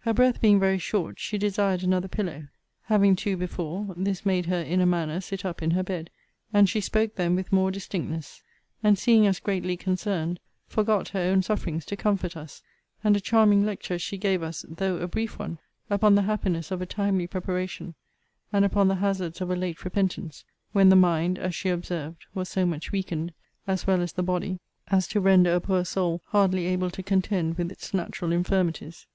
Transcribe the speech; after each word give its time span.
Her 0.00 0.12
breath 0.12 0.40
being 0.40 0.58
very 0.58 0.78
short, 0.78 1.20
she 1.20 1.38
desired 1.38 1.84
another 1.84 2.08
pillow. 2.08 2.48
Having 2.86 3.14
two 3.14 3.36
before, 3.36 3.94
this 3.96 4.26
made 4.26 4.46
her 4.46 4.60
in 4.60 4.80
a 4.80 4.86
manner 4.86 5.20
sit 5.20 5.44
up 5.44 5.62
in 5.62 5.70
her 5.70 5.84
bed; 5.84 6.10
and 6.52 6.68
she 6.68 6.80
spoke 6.80 7.14
then 7.14 7.36
with 7.36 7.52
more 7.52 7.70
distinctness; 7.70 8.42
and, 8.82 8.98
seeing 8.98 9.24
us 9.24 9.38
greatly 9.38 9.76
concerned, 9.76 10.40
forgot 10.66 11.10
her 11.10 11.20
own 11.20 11.44
sufferings 11.44 11.84
to 11.84 11.96
comfort 11.96 12.36
us; 12.36 12.60
and 13.04 13.16
a 13.16 13.20
charming 13.20 13.64
lecture 13.64 14.00
she 14.00 14.18
gave 14.18 14.42
us, 14.42 14.64
though 14.68 14.96
a 14.96 15.06
brief 15.06 15.38
one, 15.38 15.60
upon 15.88 16.16
the 16.16 16.22
happiness 16.22 16.72
of 16.72 16.82
a 16.82 16.84
timely 16.84 17.28
preparation, 17.28 17.94
and 18.52 18.64
upon 18.64 18.88
the 18.88 18.96
hazards 18.96 19.40
of 19.40 19.48
a 19.48 19.54
late 19.54 19.84
repentance, 19.84 20.44
when 20.72 20.88
the 20.88 20.96
mind, 20.96 21.38
as 21.38 21.54
she 21.54 21.68
observed, 21.68 22.26
was 22.34 22.48
so 22.48 22.66
much 22.66 22.90
weakened, 22.90 23.32
as 23.68 23.86
well 23.86 24.02
as 24.02 24.12
the 24.14 24.24
body, 24.24 24.58
as 24.88 25.06
to 25.06 25.20
render 25.20 25.54
a 25.54 25.60
poor 25.60 25.84
soul 25.84 26.20
hardly 26.30 26.66
able 26.66 26.90
to 26.90 27.00
contend 27.00 27.56
with 27.56 27.70
its 27.70 27.94
natural 27.94 28.32
infirmities. 28.32 29.06